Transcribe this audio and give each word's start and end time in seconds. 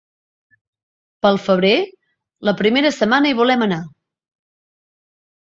Pel 1.25 1.37
febrer, 1.47 1.73
la 2.49 2.55
primera 2.63 2.93
setmana 2.97 3.33
hi 3.33 3.37
volem 3.43 3.67
anar. 3.69 3.79